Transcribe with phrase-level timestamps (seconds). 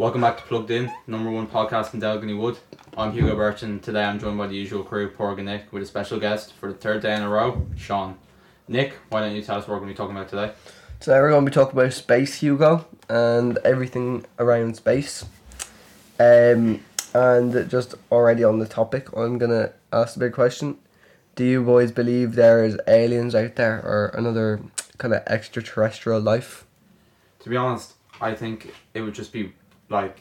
[0.00, 2.56] Welcome back to Plugged In, number one podcast in Delgany Wood.
[2.96, 5.82] I'm Hugo Birch and today I'm joined by the usual crew, Porg and Nick, with
[5.82, 8.16] a special guest for the third day in a row, Sean.
[8.66, 10.52] Nick, why don't you tell us what we're going to be talking about today?
[11.00, 15.26] Today we're going to be talking about space, Hugo, and everything around space.
[16.18, 16.82] Um,
[17.12, 20.78] and just already on the topic, I'm going to ask the big question.
[21.34, 24.62] Do you boys believe there's aliens out there or another
[24.96, 26.64] kind of extraterrestrial life?
[27.40, 29.52] To be honest, I think it would just be
[29.90, 30.18] like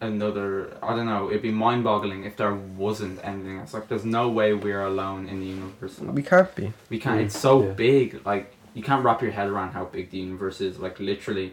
[0.00, 3.74] another, I don't know, it'd be mind boggling if there wasn't anything else.
[3.74, 5.98] Like, there's no way we're alone in the universe.
[5.98, 6.72] We can't be.
[6.88, 7.72] We can't, Mm, it's so yeah.
[7.72, 10.78] big, like, you can't wrap your head around how big the universe is.
[10.78, 11.52] Like, literally,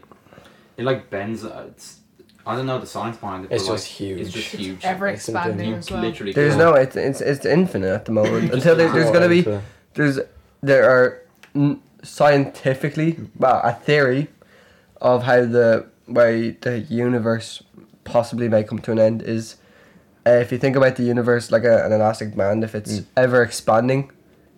[0.78, 2.00] it like bends, uh, it's,
[2.46, 4.20] I don't know the science behind it, It's but, just like, huge.
[4.22, 4.86] It's just huge.
[4.86, 6.02] ever It's something expanding You as well.
[6.02, 8.54] literally There's can't- no, it's, it's, it's infinite at the moment.
[8.54, 9.62] Until there, there's going to be,
[9.96, 10.20] there's,
[10.62, 11.22] there are
[11.56, 14.28] n- scientifically, well, a theory
[15.02, 17.64] of how the way the universe
[18.04, 19.56] possibly may come to an end is
[20.26, 23.06] uh, if you think about the universe like a, an elastic band, if it's Mm.
[23.16, 24.12] ever expanding,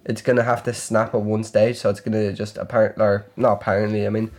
[0.05, 1.77] it's gonna have to snap at one stage.
[1.77, 4.05] So it's gonna just apparent or not apparently.
[4.07, 4.31] I mean,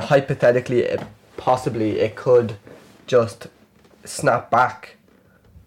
[0.00, 1.00] hypothetically, it,
[1.36, 2.56] possibly it could
[3.06, 3.48] just
[4.04, 4.96] snap back.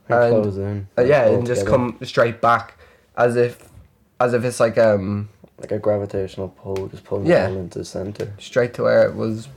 [0.07, 0.87] and and- close in.
[0.97, 1.77] Uh, yeah, and just together.
[1.77, 2.75] come straight back,
[3.17, 3.67] as if,
[4.19, 7.47] as if it's like um like a gravitational pull, just pulling Yeah.
[7.47, 8.33] it into the center.
[8.39, 9.47] straight to where it was,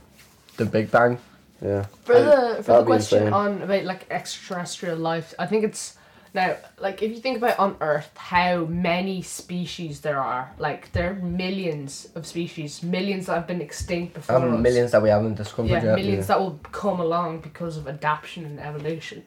[0.59, 1.17] the Big Bang.
[1.61, 3.33] Yeah, For the for the question insane.
[3.33, 5.97] on about like extraterrestrial life, I think it's
[6.33, 11.11] now like if you think about on Earth how many species there are, like there
[11.11, 14.61] are millions of species, millions that have been extinct before And us.
[14.61, 15.95] millions that we haven't discovered yeah, yet.
[15.95, 16.35] millions yeah.
[16.35, 19.23] that will come along because of adaptation and evolution.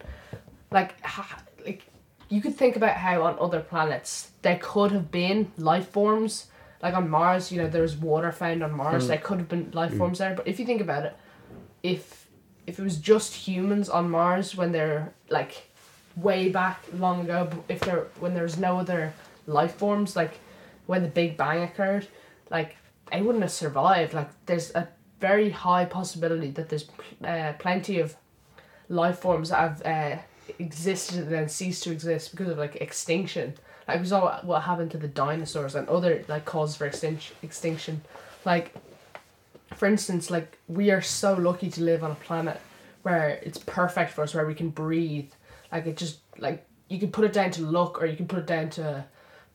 [0.71, 1.83] Like, ha- like
[2.31, 6.47] you could think about how on other planets there could have been life forms.
[6.83, 9.05] Like on Mars, you know, there's water found on Mars.
[9.05, 9.09] Mm.
[9.09, 10.35] There could have been life forms there.
[10.35, 11.17] But if you think about it,
[11.83, 12.29] if
[12.67, 15.69] if it was just humans on Mars when they're like
[16.17, 19.13] way back long ago, if there when there was no other
[19.47, 20.39] life forms, like
[20.87, 22.07] when the Big Bang occurred,
[22.51, 22.77] like
[23.11, 24.15] they wouldn't have survived.
[24.15, 24.89] Like there's a
[25.21, 26.89] very high possibility that there's
[27.25, 28.17] uh, plenty of
[28.89, 30.23] life forms that have uh,
[30.59, 33.55] existed and then ceased to exist because of like extinction.
[33.89, 37.37] Like we saw what, happened to the dinosaurs and other like causes for extinction.
[37.43, 38.03] Extinction,
[38.45, 38.75] like
[39.77, 42.61] for instance, like we are so lucky to live on a planet
[43.03, 45.31] where it's perfect for us, where we can breathe.
[45.71, 48.41] Like it just like you can put it down to luck, or you can put
[48.41, 49.05] it down to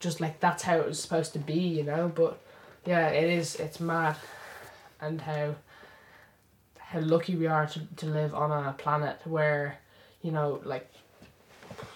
[0.00, 2.10] just like that's how it was supposed to be, you know.
[2.14, 2.38] But
[2.84, 3.56] yeah, it is.
[3.56, 4.16] It's mad,
[5.00, 5.54] and how
[6.88, 9.78] how lucky we are to, to live on a planet where,
[10.22, 10.90] you know, like,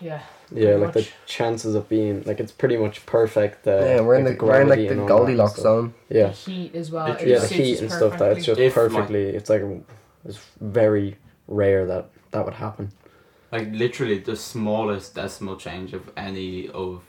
[0.03, 0.21] yeah,
[0.55, 3.67] yeah, Pretty like the chances of being like it's pretty much perfect.
[3.67, 5.95] Uh, yeah, we're in the, we're in like the and all Goldilocks zone.
[6.09, 7.09] Yeah, the heat as well.
[7.09, 8.19] Literally, it yeah, the heat us and stuff.
[8.19, 9.25] That it's just If, like- perfectly.
[9.27, 9.63] it's like
[10.25, 11.17] it's very
[11.49, 12.93] rare that that would happen.
[13.51, 17.03] like literally the smallest decimal change of any of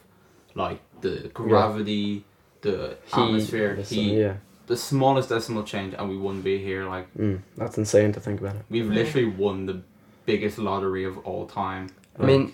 [0.55, 2.25] like the gravity,
[2.61, 4.33] the atmosphere, the sun, heat, yeah,
[4.67, 6.85] the smallest decimal change, and we wouldn't be here.
[6.85, 8.63] Like mm, that's insane to think about it.
[8.69, 9.81] we've literally won the
[10.25, 11.89] biggest lottery of all time.
[12.19, 12.53] I mean,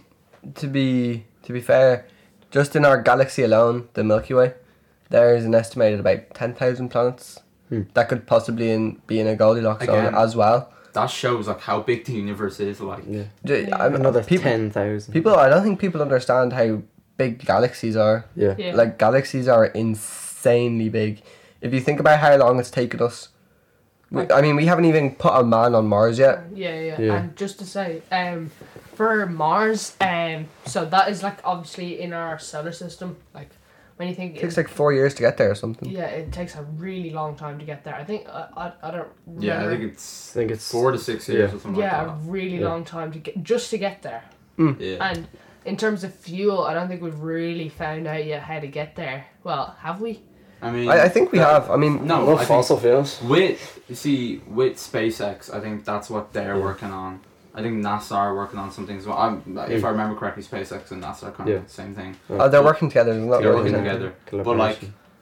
[0.55, 2.05] to be to be fair,
[2.51, 4.53] just in our galaxy alone, the Milky Way,
[5.09, 7.39] there is an estimated about ten thousand planets
[7.69, 7.81] Hmm.
[7.93, 10.05] that could possibly in, be in a Goldilocks Again.
[10.05, 10.73] zone as well.
[10.93, 12.81] that shows like how big the universe is.
[12.81, 13.75] Like Yeah, Yeah.
[13.77, 15.13] I'm- another people, ten thousand.
[15.13, 15.35] people.
[15.35, 16.81] I don't think people understand how
[17.17, 18.25] big galaxies are.
[18.35, 18.75] Yeah, Yeah.
[18.75, 21.21] Like galaxies are insanely big.
[21.61, 23.29] If you think about how long it's taken us,
[24.09, 26.39] we, I mean, we haven't even put a man on Mars yet.
[26.55, 27.13] Yeah, yeah, Yeah.
[27.17, 28.49] And just to say, um,
[28.99, 33.15] for Mars, um, so that is like obviously in our solar system.
[33.33, 33.49] Like
[33.95, 35.89] when you think It takes like four years to get there or something.
[35.89, 37.95] yeah, it takes a really long time to get there.
[37.95, 39.45] I think I, I, I don't remember.
[39.45, 41.55] yeah, I think it's I think it's four to six years yeah.
[41.55, 42.67] or something yeah, a really Yeah.
[42.67, 44.23] long time to get just to get there.
[44.57, 44.81] that.
[44.81, 44.97] Yeah.
[45.09, 45.29] And
[45.63, 48.97] in terms of fuel, I don't think we've really found out yet how to get
[48.97, 49.27] there.
[49.45, 50.23] Well, have we?
[50.61, 51.71] I mean, I, I think we that- have.
[51.71, 53.21] I mean, No, well, I fossil fuels.
[53.21, 56.63] With you see with SpaceX, I think that's what they're Yeah.
[56.63, 57.21] working on.
[57.55, 59.17] I think NASA are working on something as well.
[59.17, 59.83] I'm, if.
[59.83, 61.55] I remember correctly, SpaceX and NASA are kind Yeah.
[61.57, 62.15] of the same thing.
[62.29, 63.13] oh, they're working together.
[63.13, 64.13] They're They're working working together.
[64.25, 64.43] together.
[64.43, 64.79] But like,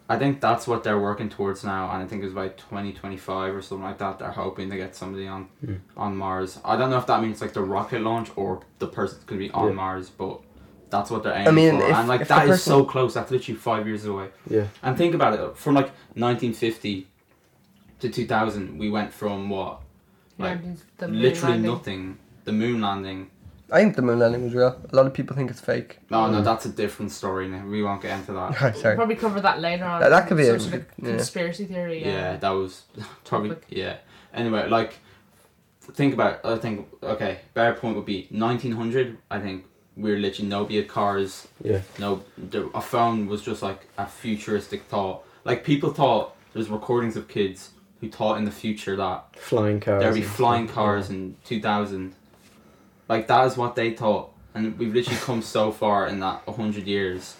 [0.09, 3.17] I think that's what they're working towards now, and I think it's by twenty twenty
[3.17, 4.19] five or something like that.
[4.19, 5.79] They're hoping to get somebody on Mm.
[5.95, 6.59] on Mars.
[6.65, 9.51] I don't know if that means like the rocket launch or the person's gonna be
[9.51, 9.73] on Yeah.
[9.73, 10.39] Mars, but
[10.89, 11.87] that's what they're aiming mean, for.
[11.89, 13.13] if- and like if the that is so close.
[13.15, 14.27] That's literally five years away.
[14.49, 15.57] Yeah, And think about it.
[15.57, 17.07] From like nineteen fifty
[17.99, 19.81] to two thousand, we went from what
[20.37, 20.59] Like,
[20.97, 21.71] the literally landing.
[21.71, 22.17] nothing.
[22.45, 23.29] The moon landing.
[23.71, 24.79] I think the moon landing was real.
[24.91, 25.99] A lot of people think it's fake.
[26.09, 26.43] No, no, Mm.
[26.45, 27.49] that's a different story.
[27.49, 28.61] We won't get into that.
[28.61, 28.95] We'll Sorry.
[28.95, 29.99] probably cover that later on.
[30.01, 31.09] That- that could be some a- sort of yeah.
[31.09, 32.05] conspiracy theory.
[32.05, 32.83] Yeah, that was
[33.25, 33.65] probably Topic.
[33.69, 33.97] yeah.
[34.33, 34.93] Anyway, like
[35.81, 36.45] think about.
[36.45, 37.39] I think okay.
[37.53, 39.17] Better point would be nineteen hundred.
[39.31, 39.65] I think
[39.97, 41.47] we are literally nobody had cars.
[41.63, 41.81] Yeah.
[41.99, 45.23] No, the, a phone was just like a futuristic thought.
[45.43, 50.01] Like people thought there's recordings of kids who thought in the future that Flying cars.
[50.01, 52.13] there'd be flying stuff, cars in two thousand.
[53.09, 56.85] Like that is what they thought, and we've literally come so far in that hundred
[56.87, 57.35] years.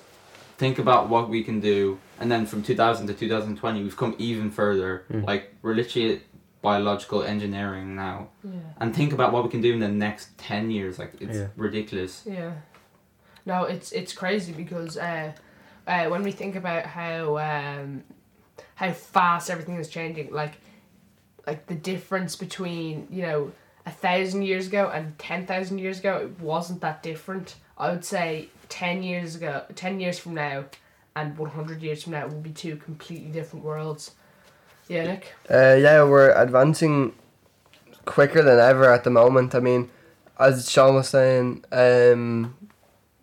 [0.58, 3.84] Think about what we can do, and then from two thousand to two thousand twenty,
[3.84, 5.04] we've come even further.
[5.12, 5.26] Mm.
[5.28, 6.22] Like we're literally at
[6.62, 8.52] biological engineering now, Yeah.
[8.82, 10.98] and think about what we can do in the next ten years.
[10.98, 11.48] Like it's Yeah.
[11.56, 12.24] ridiculous.
[12.26, 12.54] Yeah.
[13.46, 15.32] No, it's it's crazy because uh,
[15.88, 18.04] uh, when we think about how um,
[18.78, 20.54] how fast everything is changing, like
[21.48, 23.52] like the difference between you know
[23.88, 27.56] a thousand years ago and ten thousand years ago, it wasn't that different.
[27.76, 30.66] I would say ten years ago, ten years from now,
[31.16, 34.12] and one hundred years from now will be two completely different worlds.
[34.88, 35.34] Yeah, Nick.
[35.50, 37.14] Uh, yeah, we're advancing
[38.06, 39.56] quicker than ever at the moment.
[39.56, 39.90] I mean,
[40.40, 42.56] as Sean was saying, um,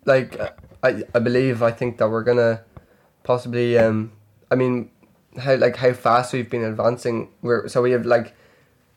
[0.05, 0.37] like
[0.83, 2.65] I, I believe I think that we're gonna
[3.23, 4.11] possibly um,
[4.51, 4.91] I mean,
[5.38, 7.28] how like how fast we've been advancing.
[7.42, 8.34] We're so we have like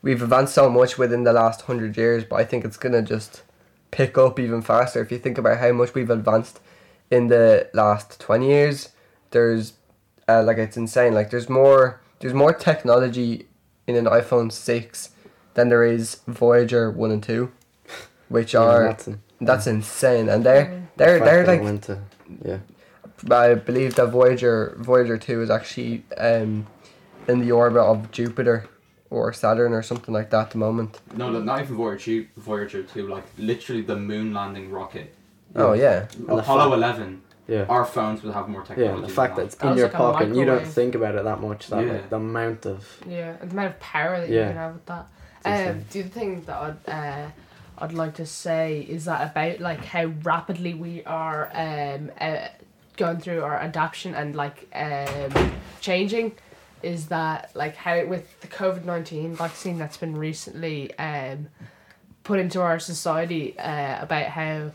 [0.02, 3.42] we've advanced so much within the last hundred years, but I think it's gonna just
[3.90, 5.00] pick up even faster.
[5.00, 6.60] If you think about how much we've advanced
[7.10, 8.90] in the last twenty years,
[9.30, 9.74] there's
[10.28, 11.14] uh, like it's insane.
[11.14, 13.46] Like there's more there's more technology
[13.86, 15.10] in an iPhone six
[15.54, 17.52] than there is Voyager one and two,
[18.28, 19.08] which Yeah, are that's
[19.40, 20.28] that's insane.
[20.28, 21.60] And they're the they're they're like
[22.44, 22.58] yeah.
[23.30, 26.66] I believe that Voyager Voyager two is actually um
[27.26, 28.66] in the orbit of Jupiter
[29.10, 31.00] or Saturn or something like that at the moment.
[31.16, 33.06] No, no, not even Voyager, Voyager two.
[33.08, 35.14] Like literally the moon landing rocket.
[35.56, 36.06] Oh yeah.
[36.16, 37.22] And Apollo fact- eleven.
[37.46, 37.64] Yeah.
[37.70, 38.82] Our phones will have more technology.
[38.82, 39.08] Yeah, technology.
[39.10, 41.24] the fact that than it's in your like a pocket, you don't think about it
[41.24, 41.68] that much.
[41.68, 41.92] That Yeah.
[41.92, 45.06] like the amount of Yeah, the amount of power that you can have with that.
[45.38, 45.84] It's Um, insane.
[45.90, 47.26] the other thing that I'd, uh,
[47.78, 52.48] I'd like to say is that about like how rapidly we are um, uh,
[52.98, 55.50] going through our adaptation and like um,
[55.80, 56.32] changing
[56.82, 61.48] is that like how with the COVID nineteen vaccine that's been recently um,
[62.24, 64.70] put into our society uh, about how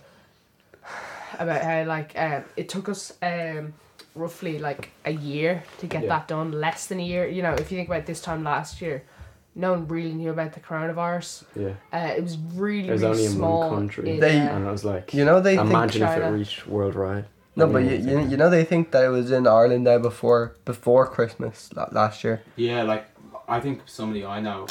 [1.40, 3.74] about how like um, it took us um,
[4.16, 6.10] roughly like a year to get Yeah.
[6.10, 8.82] that done less than a year you know if you think about this time last
[8.82, 9.04] year
[9.56, 11.74] no one really knew about the coronavirus yeah.
[11.92, 14.56] uh, it was really It was really only in small one country, in, They- uh,
[14.56, 17.26] and I was like, You know they think imagine if it reached worldwide.
[17.56, 20.56] No, but you, you you know they think that it was in Ireland now before
[20.66, 22.42] before Christmas last year.
[22.56, 23.06] Yeah, like
[23.48, 24.68] I think somebody I know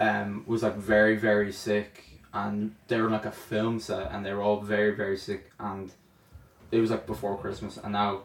[0.00, 2.04] um was like very very sick
[2.34, 5.50] and they were on, like a film set and they were all very very sick
[5.60, 5.90] and
[6.70, 8.22] it was like before Christmas and now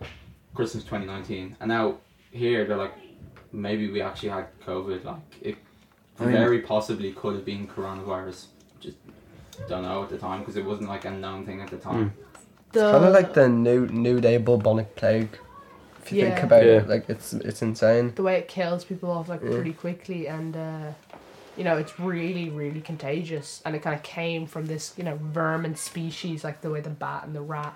[0.55, 1.97] Christmas 2019 and now
[2.31, 2.93] here they're like
[3.51, 5.57] maybe we actually had COVID like it
[6.19, 8.45] I mean- very possibly could have been coronavirus
[8.79, 8.97] just
[9.67, 12.13] don't know at the time because it wasn't like a known thing at the time.
[12.79, 15.29] The, Kind of like the new new day bubonic plague.
[16.01, 16.79] If you think about Yeah.
[16.79, 18.13] it, like it's it's insane.
[18.15, 19.51] the way it kills people off like Yeah.
[19.55, 20.91] pretty quickly and uh,
[21.57, 25.17] you know it's really really contagious and it kind of came from this you know
[25.21, 27.75] vermin species like the way the bat and the rat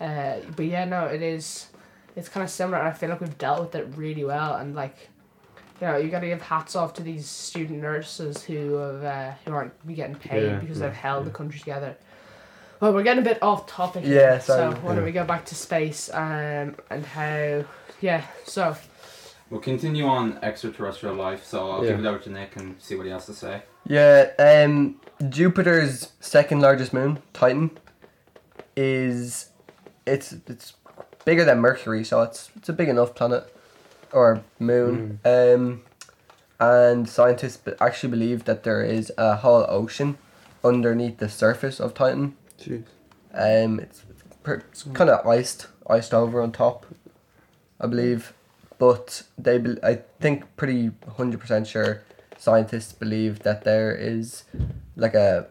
[0.00, 1.68] uh, but yeah no it is
[2.14, 4.74] it's kind of similar and i feel like we've dealt with it really well and
[4.74, 4.96] like
[5.80, 9.32] you know you got to give hats off to these student nurses who have uh,
[9.44, 11.30] who aren't be getting paid Yeah, because yeah, they've held yeah.
[11.30, 11.96] the country together
[12.80, 15.04] well we're getting a bit off topic Yeah, here, so why don't Yeah.
[15.04, 17.64] we go back to space um, and how
[18.00, 18.76] yeah so
[19.48, 21.90] We'll continue on extraterrestrial life so I'll Yeah.
[21.92, 23.62] give it over to Nick and see what he has to say.
[23.86, 27.70] Yeah, um, Jupiter's second largest moon, Titan,
[28.76, 29.50] is
[30.04, 30.74] it's it's
[31.24, 33.44] bigger than Mercury, so it's it's a big enough planet
[34.12, 35.20] or moon.
[35.24, 35.82] Um,
[36.58, 40.18] and scientists be- actually believe that there is a whole ocean
[40.64, 42.34] underneath the surface of Titan.
[42.58, 42.84] Jeez.
[43.32, 44.02] Um, it's,
[44.46, 46.86] it's kind of iced, iced over on top,
[47.80, 48.32] I believe.
[48.78, 52.02] But they, be- I think, pretty hundred percent sure,
[52.38, 54.44] scientists believe that there is,
[54.96, 55.46] like a,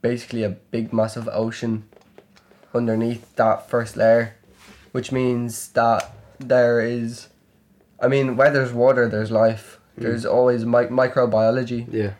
[0.00, 1.84] basically a big massive ocean,
[2.74, 4.34] underneath that first layer,
[4.92, 7.28] which means that there is,
[8.00, 9.78] I mean, where there's water, there's life.
[9.98, 10.02] Mm.
[10.02, 11.86] There's always mi- microbiology.
[11.92, 12.12] Yeah.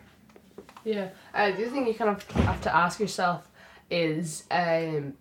[0.85, 1.09] Yeah.
[1.33, 3.49] Uh, the other thing you kind of have to ask yourself
[3.93, 5.13] is um,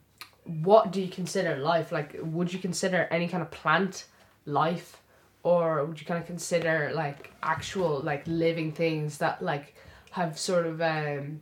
[0.45, 1.93] what do you consider life?
[1.93, 4.07] Like, would you consider any kind of plant
[4.47, 5.01] life?
[5.45, 9.75] Or would you kind of consider like actual like living things that like
[10.13, 11.41] have sort of um,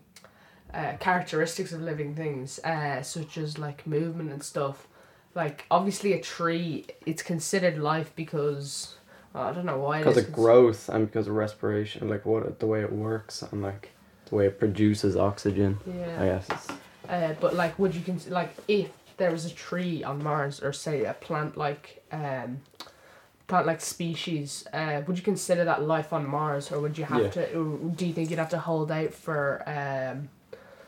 [0.73, 4.89] uh, characteristics of living things, uh, such as like movement and stuff.
[5.35, 8.97] Like obviously a tree, it's considered life because
[9.35, 9.99] well, I don't know why.
[9.99, 13.91] Because of growth and because of respiration, like what the way it works, and like
[14.27, 15.79] the way it produces oxygen.
[15.87, 16.23] Yeah.
[16.23, 16.69] I guess it's
[17.11, 20.73] Uh, but like, would you consider like if there was a tree on Mars, or
[20.73, 22.61] say a plant like um,
[23.49, 27.21] plant like species, uh, would you consider that life on Mars, or would you have
[27.23, 27.31] Yeah.
[27.31, 27.59] to?
[27.59, 30.29] Or do you think you'd have to hold out for um,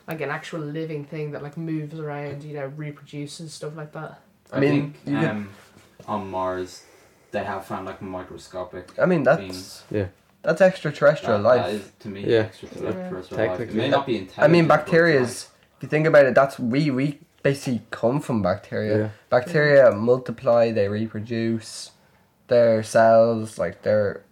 [0.08, 4.20] like an actual living thing that like moves around, you know, reproduces stuff like that?
[4.52, 5.48] I I, mean, you think could- um,
[6.06, 6.84] on Mars,
[7.32, 8.96] they have found like microscopic.
[8.98, 9.84] I mean, that's beings.
[9.90, 10.06] yeah.
[10.42, 11.66] that's extraterrestrial That- life.
[11.66, 12.38] That is to me Yeah.
[12.40, 13.50] extraterrestrial Yeah.
[13.50, 13.60] life.
[13.60, 14.44] It may not be intelligent.
[14.44, 15.48] I mean, bacteria is.
[15.82, 18.98] If you think about it, that's we we basically come from bacteria.
[18.98, 19.08] Yeah.
[19.30, 21.90] Bacteria multiply, they reproduce.
[22.46, 24.22] Their cells, like they're,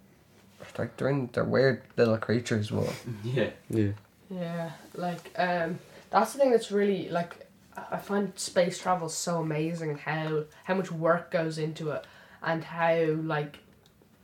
[0.78, 2.70] like they're in, they're weird little creatures.
[2.70, 2.92] Well,
[3.24, 3.50] Yeah.
[3.68, 3.92] Yeah.
[4.30, 5.80] Yeah, like um,
[6.10, 7.48] that's the thing that's really like
[7.90, 9.98] I find space travel so amazing.
[9.98, 12.04] How how much work goes into it,
[12.44, 13.58] and how like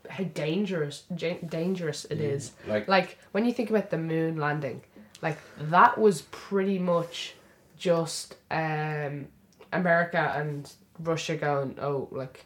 [0.09, 2.52] how dangerous ja- dangerous it is.
[2.68, 4.83] Like Like when you think about the moon landing,
[5.26, 7.35] like that was pretty much
[7.76, 9.26] just um,
[9.73, 12.45] America and Russia going, oh, like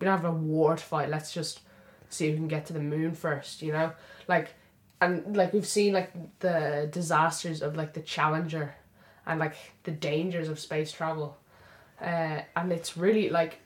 [0.00, 1.10] we don't have a war to fight.
[1.10, 1.60] Let's just
[2.08, 3.62] see if we can get to the moon first.
[3.62, 3.92] You know,
[4.26, 4.48] like
[5.00, 6.10] and like we've seen like
[6.40, 8.74] the disasters of like the Challenger,
[9.24, 11.38] and like the dangers of space travel,
[12.00, 13.60] uh, and it's really like.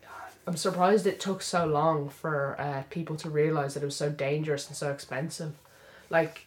[0.44, 4.10] I'm surprised it took so long for uh, people to realize that it was so
[4.10, 5.52] dangerous and so expensive.
[6.10, 6.46] Like,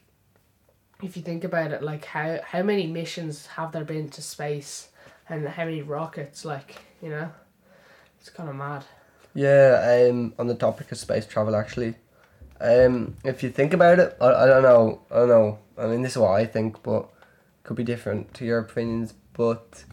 [1.02, 4.90] if you think about it, like how how many missions have there been to space,
[5.30, 6.46] and how many rockets?
[6.46, 7.32] Like, you know,
[8.20, 8.86] it's kind of mad.
[9.34, 10.08] yeah.
[10.10, 11.96] Um, on the topic of space travel, actually,
[12.62, 15.60] um, if you think about it, I, I don't know, I don't know.
[15.78, 17.10] I mean, this is what I think, but
[17.64, 19.14] could be different to your opinions.
[19.34, 19.84] But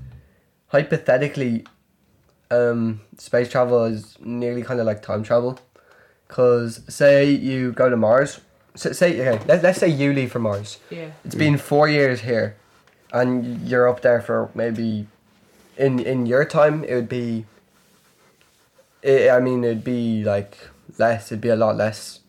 [0.69, 1.67] hypothetically,
[2.51, 5.59] um, space travel is nearly kind of like time travel,
[6.29, 8.41] because say you go to Mars.
[8.75, 10.79] So, say okay, let, let's say you leave for Mars.
[10.91, 11.11] Yeah.
[11.25, 12.57] It's been four years here,
[13.13, 15.07] and you're up there for maybe,
[15.77, 17.45] in in your time it would be.
[19.05, 20.57] I I mean, it'd be like
[20.99, 21.31] less.
[21.31, 22.21] It'd be a lot less,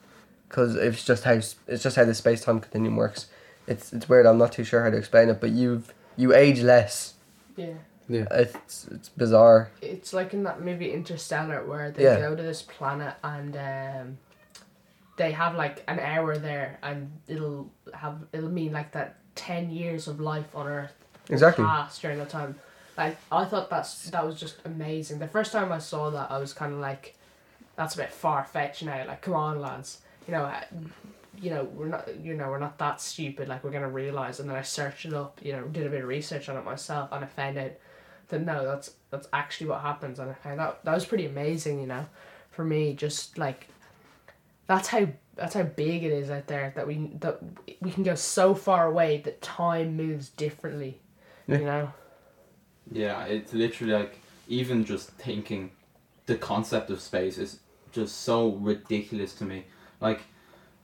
[0.49, 3.27] because it's just how it's just how the space time continuum works.
[3.67, 4.25] It's it's weird.
[4.25, 7.13] I'm not too sure how to explain it, but you've you age less.
[7.55, 7.75] Yeah.
[8.09, 8.25] Yeah.
[8.31, 9.69] It's it's bizarre.
[9.81, 12.19] It's like in that movie Interstellar where they Yeah.
[12.19, 14.17] go to this planet and um,
[15.15, 20.07] they have like an hour there and it'll have it'll mean like that ten years
[20.07, 20.93] of life on Earth
[21.29, 21.63] Exactly.
[21.63, 22.55] pass during the time.
[22.97, 25.19] Like I thought that's that was just amazing.
[25.19, 27.15] The first time I saw that, I was kind of like,
[27.75, 30.01] "That's a bit far fetched now." Like, come on, lads.
[30.27, 30.51] You know,
[31.41, 33.47] you know we're not you know we're not that stupid.
[33.47, 34.39] Like we're gonna realize.
[34.39, 35.39] And then I searched it up.
[35.41, 37.71] You know, did a bit of research on it myself, and I found out
[38.29, 40.19] that no, that's that's actually what happens.
[40.19, 41.79] And I found out that was pretty amazing.
[41.79, 42.05] You know,
[42.51, 43.67] for me, just like
[44.67, 47.39] that's how that's how big it is out there that we that
[47.81, 50.99] we can go so far away that time moves differently.
[51.47, 51.57] Yeah.
[51.59, 51.93] You know.
[52.91, 55.71] Yeah, it's literally like even just thinking
[56.25, 57.59] the concept of space is
[57.91, 59.65] just so ridiculous to me.
[60.01, 60.21] Like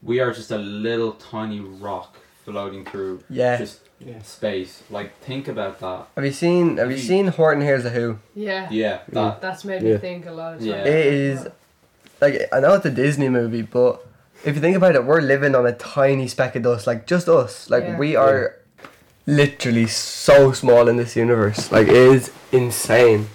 [0.02, 3.56] we are just a little tiny rock floating through Yeah.
[3.58, 4.20] just Yeah.
[4.22, 4.82] space.
[4.90, 6.06] Like think about that.
[6.16, 8.18] Have you seen Have you you- seen Horton Hears a Who?
[8.34, 8.66] Yeah.
[8.70, 9.98] Yeah, that That's made me Yeah.
[9.98, 10.66] think a lot of times.
[10.70, 10.84] Yeah.
[10.84, 11.48] It is
[12.20, 14.06] like I know it's a Disney movie, but
[14.44, 17.28] if you think about it, we're living on a tiny speck of dust, like just
[17.28, 17.68] us.
[17.70, 17.98] Like Yeah.
[17.98, 18.56] we are
[19.26, 21.70] literally so small in this universe.
[21.70, 23.28] Like it is insane.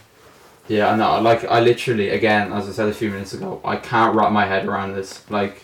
[0.67, 1.21] Yeah, I know.
[1.21, 4.47] Like, I literally, again, as I said a few minutes ago, I can't wrap my
[4.47, 5.21] head around this.
[5.29, 5.61] Like,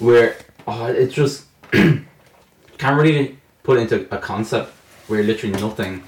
[0.00, 0.34] we're,
[0.66, 4.72] oh, it just can't really put it into a concept.
[5.08, 6.02] We're literally nothing.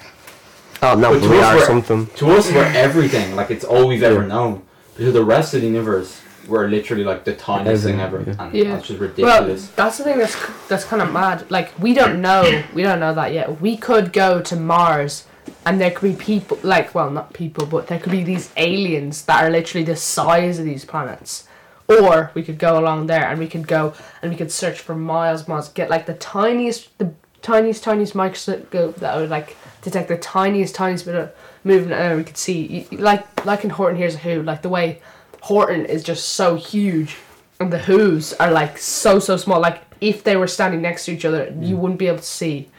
[0.82, 2.06] Oh no, But to we us, are we're- something.
[2.16, 3.36] To us, we're everything.
[3.36, 4.62] Like, it's all we've ever known.
[4.96, 8.46] But to the rest of the universe, we're literally like the tiniest thing ever, Everything,
[8.46, 8.64] and Yeah.
[8.74, 9.32] that's just ridiculous.
[9.32, 9.68] Well, ridiculous.
[9.76, 10.36] that's the thing that's
[10.68, 11.50] that's kind of mad.
[11.50, 13.60] Like we don't know, we don't know that yet.
[13.60, 15.24] We could go to Mars,
[15.66, 19.22] and there could be people, like well, not people, but there could be these aliens
[19.26, 21.46] that are literally the size of these planets.
[21.86, 24.94] Or we could go along there, and we could go and we could search for
[24.94, 28.70] miles, miles, get like the tiniest, the tiniest, tiniest microscope
[29.00, 31.30] that would like detect the tiniest, tiniest bit of
[31.62, 35.00] movement, and we could see, like like in Horton Hears a Who, like the way
[35.44, 37.16] Horton is just so huge
[37.60, 39.60] and the Who's are like so so small.
[39.60, 41.80] Like if they were standing next to each other, you mm.
[41.80, 42.70] wouldn't be able to see.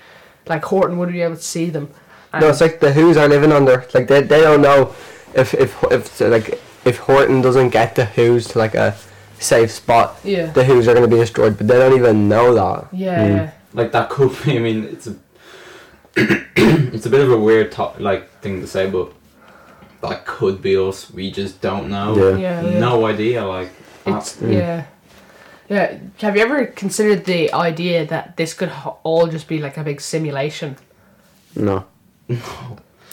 [0.47, 1.91] Like Horton wouldn't be able to see them.
[2.33, 3.85] And No, it's like the Who's are living under.
[3.93, 4.95] Like they, they don't know
[5.35, 8.97] if if if like if Horton doesn't get the Who's to like a
[9.37, 11.59] safe spot, yeah, the Who's are gonna be destroyed.
[11.59, 12.91] But they don't even know that.
[12.91, 13.51] yeah, yeah.
[13.73, 14.57] Like that could be.
[14.57, 15.15] I mean, it's a
[16.15, 19.13] it's a bit of a weird to- like thing to say, but
[20.09, 21.09] that could be us.
[21.11, 22.15] We just don't know.
[22.17, 22.37] Yeah.
[22.37, 22.79] Yeah, yeah.
[22.79, 23.45] No idea.
[23.45, 23.69] Like
[24.05, 24.85] It's yeah.
[25.69, 25.97] Yeah.
[26.21, 28.71] Have you ever considered the idea that this could
[29.03, 30.77] all just be like a big simulation?
[31.55, 31.85] No.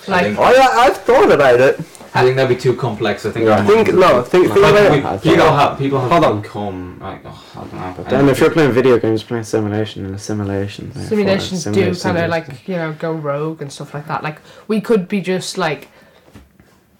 [0.09, 1.79] Like, think- oh, I, I I've thought about it.
[2.15, 3.25] I think that'd be too complex.
[3.25, 3.47] I think.
[3.47, 3.59] Yeah.
[3.61, 5.23] our Think- no, think- think like, about we- it.
[5.23, 6.41] People think- have people have Hold on.
[6.43, 7.95] become like oh, I don't know.
[7.97, 10.93] But then if you're playing video games, playing simulation in a simulation.
[10.93, 14.25] simulations do kind of like you know go rogue and stuff like that.
[14.25, 15.87] Like we could be just like,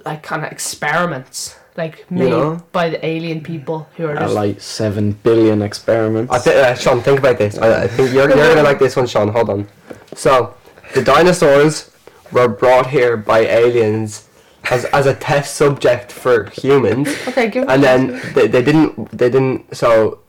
[0.05, 2.63] like kind of experiments like You made know?
[2.73, 6.33] by the alien people who are uh, just like seven billion experiments.
[6.33, 7.59] I think uh, Sean, think about this.
[7.59, 9.29] I, I think you're, you're gonna like this one, Sean.
[9.29, 9.69] Hold on.
[10.15, 10.55] So,
[10.95, 11.91] the dinosaurs
[12.31, 14.29] were brought here by aliens
[14.71, 17.49] as, as a test subject for humans, okay.
[17.49, 20.21] Give and then they, they didn't they didn't so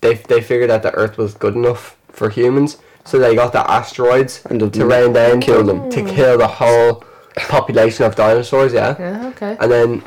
[0.00, 3.70] they they figured that the Earth was good enough for humans, so they got the
[3.70, 5.90] asteroids and to rain down kill them.
[5.90, 7.04] to kill the whole
[7.36, 8.72] population of dinosaurs.
[8.72, 9.28] Yeah, yeah.
[9.28, 9.56] Okay.
[9.60, 10.02] and then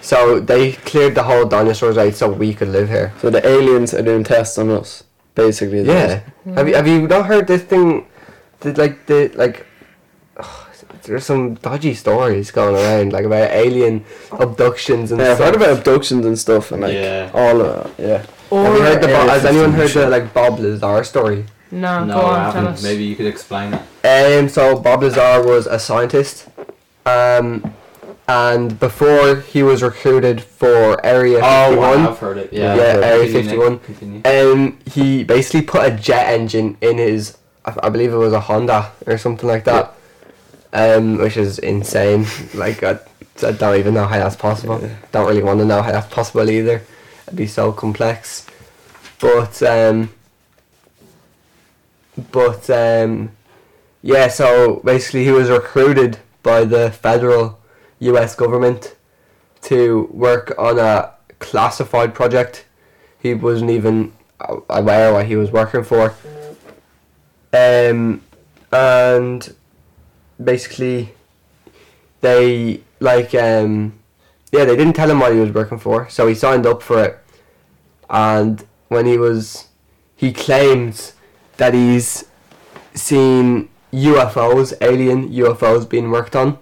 [0.00, 3.12] so they cleared the whole dinosaurs out so we could live here.
[3.20, 5.78] So the aliens are doing tests on us, basically.
[5.80, 6.20] is Yeah.
[6.54, 8.06] Have you have you not heard this thing?
[8.60, 9.66] The, like the like.
[11.04, 15.46] there's some dodgy stories going around, like about alien abductions and Yeah, I've stuff.
[15.46, 17.30] heard about abductions and stuff, and like Yeah.
[17.34, 18.02] all of that.
[18.02, 18.26] yeah.
[18.50, 21.44] Or Have you heard the Bo- has anyone heard the like Bob Lazar story?
[21.70, 22.66] no, no, go I on, tell haven't.
[22.74, 22.82] us.
[22.82, 23.80] Maybe you could explain it.
[24.40, 26.48] Um, so Bob Lazar was a scientist,
[27.06, 27.74] um,
[28.28, 32.52] and before he was recruited for Area Oh, I 51, have heard it.
[32.52, 33.02] Yeah, Yeah, it.
[33.04, 33.78] Area Continue, 51.
[33.80, 34.52] Continue.
[34.52, 38.92] um, he basically put a jet engine in his, I, believe it was a Honda
[39.06, 39.94] or something like that,
[40.72, 42.26] um, which is insane.
[42.54, 42.98] like I,
[43.42, 44.78] I don't even know how that's possible.
[45.12, 46.82] Don't really want to know how that's possible either.
[47.26, 48.46] It'd be so complex,
[49.20, 50.10] but um,
[52.32, 53.30] but um,
[54.02, 54.28] yeah.
[54.28, 57.58] So basically, he was recruited by the federal
[58.00, 58.34] U.S.
[58.34, 58.96] government
[59.62, 62.64] to work on a classified project.
[63.18, 64.12] He wasn't even
[64.68, 66.14] aware what he was working for.
[67.52, 68.22] Um,
[68.72, 69.54] and
[70.42, 71.14] basically,
[72.20, 73.98] they like um,
[74.52, 77.02] yeah, they didn't tell him what he was working for, so he signed up for
[77.04, 77.18] it.
[78.08, 79.68] And when he was,
[80.16, 81.14] he claims
[81.56, 82.24] that he's
[82.94, 86.58] seen UFOs, alien UFOs being worked on,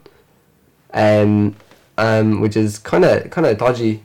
[0.93, 1.57] um,
[1.97, 4.03] um, which is kind of kind of dodgy.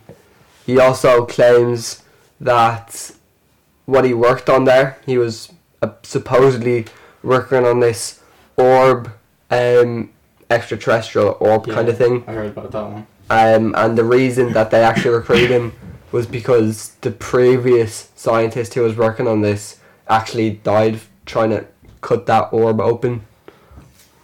[0.65, 2.03] He also claims
[2.39, 3.11] that
[3.85, 6.85] what he worked on there, he was uh, supposedly
[7.21, 8.21] working on this
[8.57, 9.11] orb,
[9.49, 10.09] um,
[10.49, 12.23] extraterrestrial orb kind of thing.
[12.27, 13.07] I heard about that one.
[13.29, 15.73] Um, and the reason that they actually recruited him
[16.11, 21.65] was because the previous scientist who was working on this actually died trying to
[22.03, 23.21] cut that orb open.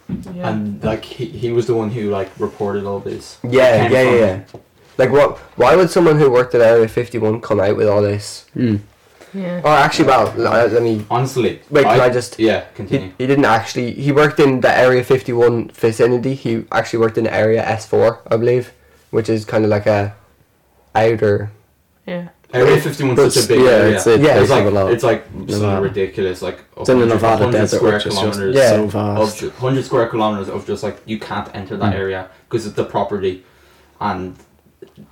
[0.08, 0.50] yeah.
[0.50, 3.38] And like he, he was the one who like reported all this.
[3.42, 4.60] Yeah, Came yeah, from yeah.
[4.98, 5.38] Like what?
[5.56, 8.46] Why would someone who worked at Area Fifty One come out with all this?
[8.54, 8.76] Hmm.
[9.32, 9.60] yeah.
[9.64, 11.06] Or actually, well, l- let me.
[11.10, 13.12] Honestly, Wait, can I just- Yeah, He, continue.
[13.16, 13.92] he didn't actually.
[13.94, 16.34] He worked in the Area Fifty One vicinity.
[16.34, 18.72] He actually worked in Area S Four, I believe,
[19.10, 20.14] which is kind of like a
[20.94, 21.50] outer.
[22.06, 22.28] yeah.
[22.52, 23.94] Area 51 is such a big yeah, area.
[23.96, 24.92] it's, it, Yeah, it's like lot.
[24.92, 26.42] it's like something ridiculous.
[26.42, 28.56] Like It's in the 100 Nevada 100 desert, square kilometers.
[28.56, 28.68] Yeah.
[28.70, 29.38] so of vast.
[29.38, 31.98] ju- 100 square kilometers of just like you can't enter that Mm.
[31.98, 33.44] area because it's the property
[34.00, 34.36] and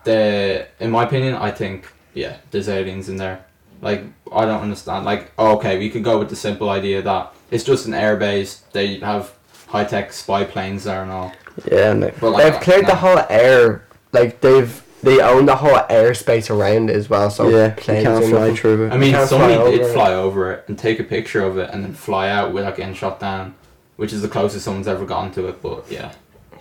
[0.05, 3.45] the in my opinion I think yeah there's aliens in there
[3.83, 7.65] like I don't understand like okay we could go with the simple idea that it's
[7.65, 9.33] just an air base they have
[9.69, 11.33] high tech spy planes there and all
[11.71, 12.89] Yeah, but like, They've cleared no.
[12.91, 13.85] the whole air.
[14.13, 17.31] Like they've they own the whole airspace around it as well.
[17.31, 18.93] So yeah, you planes can't fly nothing- through it.
[18.93, 19.93] I mean, can't somebody fly over did it.
[19.93, 22.95] fly over it and take a picture of it and then fly out without getting
[22.95, 23.55] shot down,
[23.97, 25.63] which is the closest someone's ever gotten to it.
[25.63, 26.13] But yeah,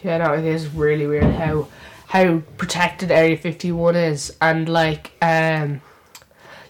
[0.04, 1.67] Yeah, no, it is really weird how
[2.08, 5.82] how protected Area Fifty One is, and like, um,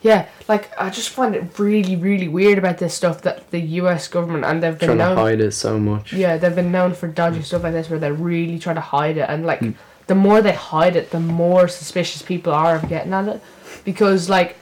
[0.01, 4.07] yeah, like I just find it really, really weird about this stuff that the U.S.
[4.07, 6.13] government and they've been trying to known, hide it so much.
[6.13, 9.17] yeah, they've been known for dodgy stuff like this where they're really trying to hide
[9.17, 9.73] it, and like, Mm.
[10.07, 13.41] The more they hide it, the more suspicious people are of getting at it,
[13.85, 14.57] because like.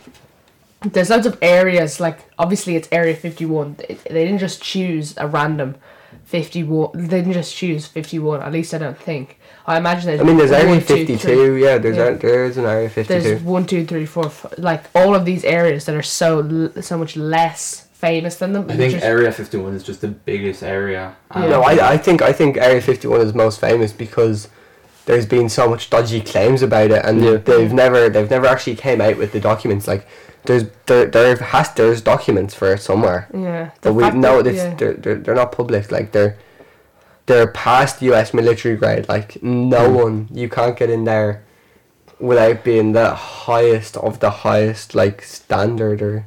[0.81, 3.75] There's loads of areas, like obviously it's Area 51.
[3.79, 5.73] They, they didn't just choose a random
[6.25, 6.91] 51.
[6.93, 9.39] They didn't just choose 51, at least I don't think.
[9.65, 11.55] I imagine there's I mean, there's one, Area two, three- Fifty Two.
[11.55, 12.10] Yeah, there's Yeah.
[12.10, 13.45] a, there's an Area Fifty There's 1, Two.
[13.49, 17.17] one, two, three, four, f- like all of these areas that are so so much
[17.17, 18.69] less famous than them.
[18.69, 21.15] I think just- Area 51 is just the biggest area.
[21.36, 21.47] Yeah.
[21.47, 24.49] No, I, I think I think Area Fifty One is most famous because
[25.06, 27.38] there's been so much dodgy claims about it, and Yeah.
[27.38, 29.88] they've never they've never actually came out with the documents.
[29.88, 30.08] Like
[30.46, 34.52] there's there there has there's documents for it somewhere, yeah, the but we know that-
[34.52, 34.74] this yeah.
[34.76, 35.91] they're, they're they're not public.
[35.91, 36.38] Like they're
[37.28, 38.34] they're past U.S.
[38.34, 39.08] military grade.
[39.10, 39.94] Like no Mm.
[40.04, 41.41] one you can't get in there
[42.20, 46.26] without being the highest of the highest like standard or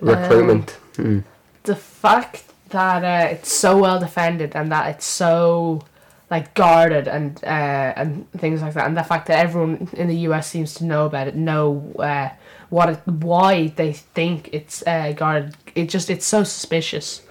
[0.00, 0.70] recruitment.
[0.96, 1.20] Hmm.
[1.62, 5.82] the fact that uh, it's so well defended and that it's so
[6.30, 10.16] like guarded and uh, and things like that, and the fact that everyone in the
[10.28, 10.48] U.S.
[10.48, 12.30] seems to know about it, know uh,
[12.68, 15.54] what it, why they think it's uh, guarded.
[15.74, 17.22] It just it's so suspicious.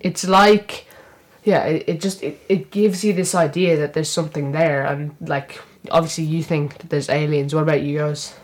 [0.00, 0.86] It's like,
[1.44, 5.14] yeah, it, it just it, it gives you this idea that there's something there, and
[5.20, 7.54] like obviously you think that there's aliens.
[7.54, 8.34] What about you guys?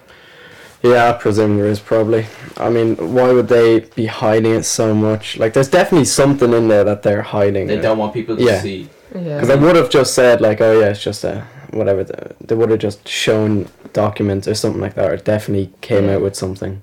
[0.82, 2.26] Yeah, I presume there is probably.
[2.56, 5.36] I mean, why would they be hiding it so much?
[5.36, 7.66] Like, there's definitely something in there that they're hiding.
[7.66, 8.60] They don't want people to Yeah.
[8.60, 8.88] see.
[9.14, 9.34] Yeah.
[9.40, 12.04] Because they would have just said like, oh yeah, it's just a whatever.
[12.40, 16.16] They would have just shown documents or something like that, or definitely came Yeah.
[16.16, 16.82] out with something.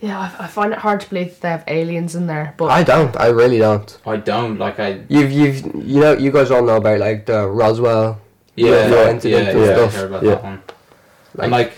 [0.00, 2.70] Yeah, I, I find it hard to believe that they have aliens in there, but
[2.70, 3.14] I don't.
[3.16, 3.98] I really don't.
[4.06, 5.00] I don't like I.
[5.08, 8.20] You've you've you know you guys all know about like the Roswell.
[8.56, 9.94] Yeah, yeah, yeah, and yeah, stuff.
[9.94, 10.30] I heard about Yeah.
[10.36, 10.62] that one.
[11.38, 11.72] and like,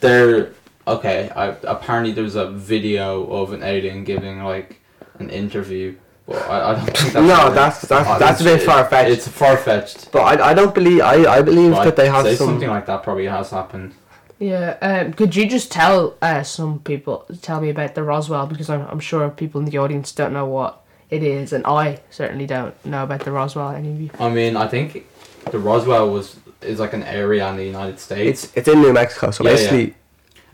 [0.00, 0.52] there.
[0.88, 4.80] Okay, I apparently there's a video of an alien giving like
[5.20, 5.94] an interview,
[6.30, 9.10] but I, I don't think that's No, that's that's Uh, that's a bit far fetched.
[9.10, 10.12] It's far fetched.
[10.12, 12.46] But I, I don't believe I, I believe that they have say some.
[12.46, 13.94] something like that probably has happened.
[14.38, 18.70] Yeah, um, could you just tell uh, some people, tell me about the Roswell because
[18.70, 22.46] I'm, I'm sure people in the audience don't know what it is, and I certainly
[22.46, 23.70] don't know about the Roswell.
[23.70, 24.10] Any of you?
[24.18, 25.06] I mean, I think
[25.50, 28.92] the Roswell was is like an area in the United States, It's it's in New
[28.92, 29.90] Mexico, so Yeah, yeah.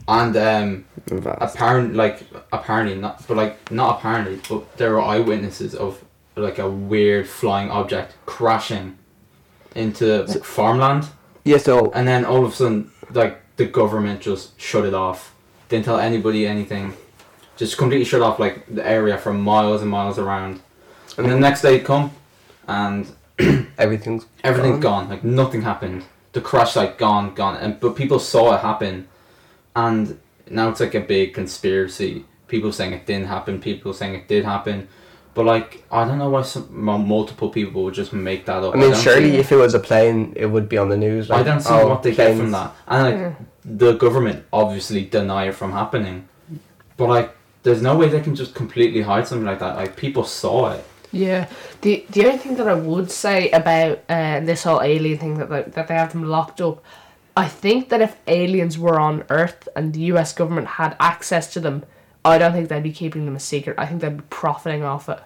[0.09, 1.57] And um, Vast.
[1.57, 6.05] apparent like apparently not, but like not apparently, but there were eyewitnesses of
[6.37, 8.99] like a weird flying object crashing
[9.75, 11.09] into like, farmland,
[11.45, 11.59] yeah.
[11.59, 15.35] So and then all of a sudden, like the government just shut it off.
[15.69, 16.95] Didn't tell anybody anything.
[17.57, 20.61] Just completely shut off like the area for miles and miles around.
[21.17, 22.13] And the next day come,
[22.69, 23.11] and
[23.79, 25.05] everything's everything's Gone.
[25.05, 25.09] gone.
[25.09, 26.05] Like nothing happened.
[26.33, 27.57] The crash like gone, gone.
[27.57, 29.09] And but people saw it happen,
[29.77, 30.19] and
[30.51, 32.25] now it's like a big conspiracy.
[32.49, 33.61] People saying it didn't happen.
[33.61, 34.89] People saying it did happen.
[35.35, 36.69] But like I don't know why some
[37.07, 38.75] multiple people would just make that up.
[38.75, 41.31] I mean, don't surely if it was a plane, it would be on the news.
[41.31, 42.75] I don't see oh, what they get from that.
[42.89, 43.35] And like Yeah.
[43.65, 46.27] the government obviously deny it from happening,
[46.97, 49.77] but like there's no way they can just completely hide something like that.
[49.77, 50.85] Like people saw it.
[51.13, 51.49] Yeah,
[51.83, 55.51] the the only thing that I would say about uh, this whole alien thing that
[55.51, 56.83] they, that they have them locked up,
[57.37, 60.33] I think that if aliens were on Earth and the U.S.
[60.33, 61.85] government had access to them,
[62.25, 63.79] I don't think they'd be keeping them a secret.
[63.79, 65.21] I think they'd be profiting off it.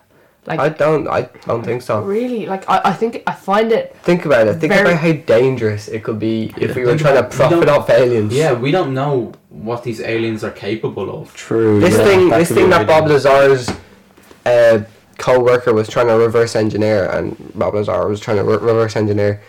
[0.46, 1.06] Like I don't.
[1.06, 2.00] I don't think so.
[2.02, 4.54] really, like I, I think I find it Think about it.
[4.54, 7.36] Think Very- about how dangerous it could be if we were trying to about- we
[7.36, 8.32] profit off aliens.
[8.32, 11.34] Yeah, we don't know what these aliens are capable of.
[11.34, 11.78] True.
[11.78, 13.68] This yeah, thing, that this thing that Bob Lazar's
[14.46, 14.82] uh,
[15.18, 19.42] co-worker was trying to reverse engineer, and Bob Lazar was trying to re- reverse engineer.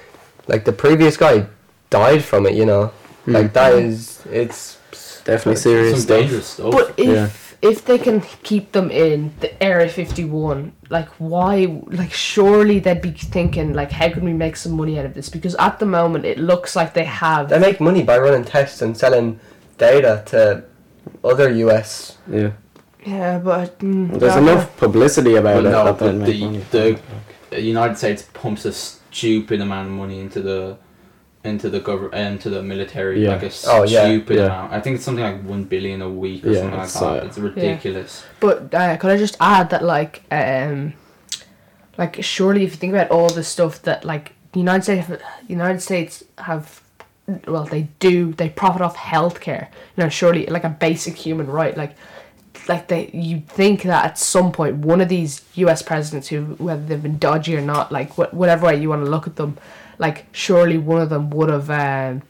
[0.48, 1.48] Like the previous guy
[1.92, 2.56] died from it.
[2.56, 2.92] You know,
[3.26, 3.34] Hmm.
[3.38, 4.78] like that is it's.
[5.24, 6.18] definitely serious Some stuff.
[6.20, 6.72] dangerous stuff.
[6.72, 7.28] But if Yeah.
[7.62, 11.54] if they can keep them in the Area Fifty One, like why?
[12.02, 15.30] Like surely they'd be thinking like, how can we make some money out of this?
[15.30, 17.50] Because at the moment it looks like they have.
[17.50, 19.40] They make money by running tests and selling
[19.78, 20.64] data to
[21.24, 22.18] other US.
[22.40, 22.52] Yeah.
[23.06, 27.00] yeah, but mm, There's yeah, enough publicity about Well, it no, that but the- the-
[27.52, 30.78] the United States pumps a stupid amount of money into the
[31.44, 33.32] into the government into the military Yeah.
[33.32, 34.46] like a Oh, yeah, stupid yeah.
[34.46, 34.74] amount.
[34.74, 37.24] I think it's something like one billion a week or Yeah, something like it's, that.
[37.24, 38.24] uh, it's ridiculous.
[38.40, 40.94] But uh, could I just add that like um,
[41.98, 45.82] like surely if you think about all the stuff that like the United States United
[45.82, 46.82] States have
[47.48, 51.78] well they do they profit off healthcare you know surely like a basic human right
[51.78, 51.96] like
[52.68, 55.82] like they you think that at some point one of these U.S.
[55.82, 59.10] presidents who whether they've been dodgy or not like wh- whatever way you want to
[59.10, 59.58] look at them
[60.02, 62.24] like surely one of them would have um,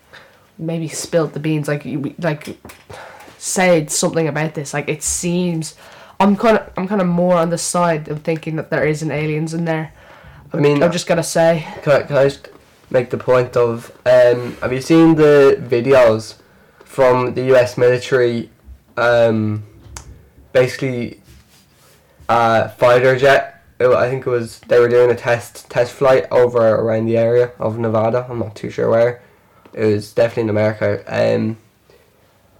[0.59, 1.67] maybe spilled the beans.
[1.67, 2.57] Like you like
[3.37, 4.73] said something about this.
[4.73, 5.75] Like it seems
[6.19, 9.09] I'm kind of I'm kind of more on the side of thinking that there isn't
[9.09, 9.93] aliens in there.
[10.53, 11.65] I mean, I'm just gonna say.
[11.81, 12.49] Can I, can I just
[12.89, 16.35] make the point of um, have you seen the videos
[16.83, 18.49] from the US military
[18.97, 19.63] um,
[20.53, 21.19] basically
[22.29, 26.27] a fighter jet it- I think it was they were doing a test test flight
[26.31, 29.21] over around the area of Nevada I'm not too sure where
[29.73, 31.57] it was definitely in America um,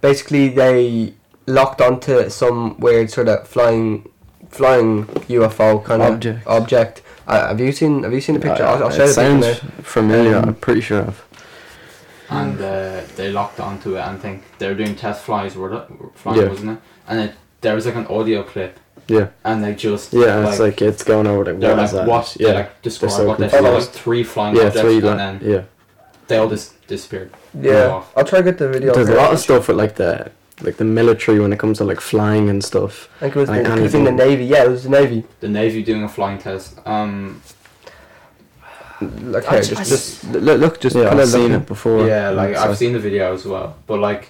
[0.00, 1.14] basically they
[1.46, 4.08] locked onto some weird sort of flying
[4.48, 6.46] flying UFO kind of Object.
[6.46, 8.64] object uh, have you seen Have you seen the picture?
[8.64, 9.66] I'll, I'll Uh, show it the sounds picture.
[9.66, 9.82] now.
[9.84, 10.36] familiar.
[10.36, 11.24] Um, I'm pretty sure of.
[12.28, 15.84] And uh, they locked onto it and think they were doing test flies, were it?
[16.16, 16.48] Flying, Yeah.
[16.48, 16.78] wasn't it?
[17.06, 19.28] And it, there was like an audio clip, Yeah.
[19.44, 22.48] and they just Yeah, it's like it's going over the they're what like what Yeah.
[22.48, 24.96] they like describe so what they saw like three flying yeah, objects, three.
[24.96, 25.62] and like- then yeah.
[26.28, 27.30] they all just disappeared.
[27.58, 28.12] Yeah, off.
[28.16, 28.92] I'll try to get the video.
[28.94, 31.84] There's a lot of stuff with like the like the military when it comes to
[31.84, 33.08] like flying and stuff.
[33.16, 34.44] I think it was, I the, can't it was in the navy.
[34.44, 35.24] Yeah, it was the navy.
[35.40, 36.78] The Navy doing a flying test.
[36.86, 37.42] Um,
[39.00, 41.56] Look I just, I just look, look, just Yeah, kind I've of seen looking.
[41.56, 42.06] it before.
[42.06, 44.28] yeah, like So- I've seen the video as well, but like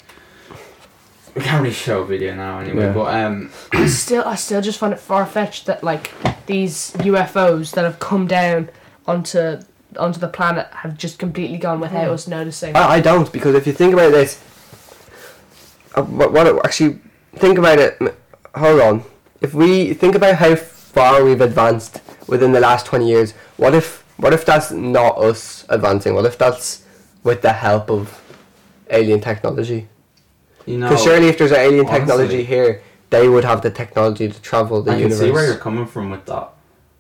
[1.35, 2.85] we can't really show a video now anyway.
[2.87, 2.93] Yeah.
[2.93, 6.11] But um, I still, I still just find it far fetched that like
[6.47, 8.69] these UFOs that have come down
[9.07, 9.61] onto
[9.99, 12.13] onto the planet have just completely gone without Hmm.
[12.15, 12.75] us noticing.
[12.77, 14.41] I, I don't because if you think about this,
[15.95, 16.99] uh, what, what it- actually
[17.37, 17.99] think about it.
[18.55, 19.05] Hold on.
[19.41, 24.05] If we think about how far we've advanced within the last twenty years, what if
[24.19, 26.15] what if that's not us advancing?
[26.15, 26.85] What if that's
[27.25, 28.21] with the help of
[28.91, 29.89] alien technology?
[30.67, 34.43] You know, Because surely, if there's alien technology here, they would have the technology to
[34.43, 35.21] travel the I can universe.
[35.21, 36.51] see where you're coming from with that.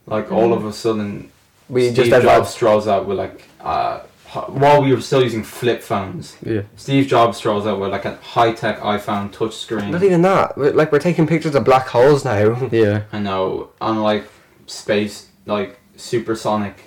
[0.06, 1.30] Like all of a sudden,
[1.68, 4.00] we Steve just Jobs strolls out with like uh,
[4.48, 6.36] while we were still using flip phones.
[6.44, 6.62] Yeah.
[6.76, 9.90] Steve Jobs strolls out with like a high tech iPhone touchscreen.
[9.90, 10.56] Not even that.
[10.56, 12.68] We're, like we're taking pictures of black holes now.
[12.72, 13.04] Yeah.
[13.12, 14.24] I know on like
[14.66, 16.82] space, like supersonic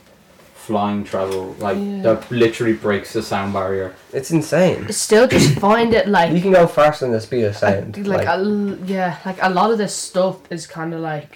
[0.65, 2.01] flying travel, like Yeah.
[2.06, 3.88] that literally breaks the sound barrier.
[4.17, 4.80] It's insane.
[4.91, 7.89] Still, just find it like You can go faster than the speed of sound.
[8.13, 11.32] like, a l yeah, like a lot of this stuff is kind of like.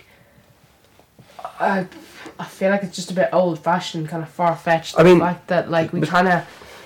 [1.60, 1.86] I,
[2.39, 4.94] I feel like it's just a bit old fashioned, kind of far fetched.
[5.00, 6.38] I mean- the fact that like we kind of,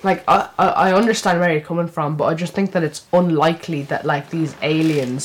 [0.03, 3.01] like I, I I understand where you're coming from, but I just think that it's
[3.13, 5.23] unlikely that like these aliens,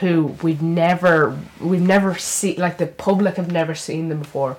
[0.00, 4.56] who we've never we've never seen, like the public have never seen them before,